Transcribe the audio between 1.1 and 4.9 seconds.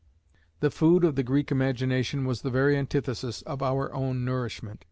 the Greek imagination was the very antithesis of our own nourishment.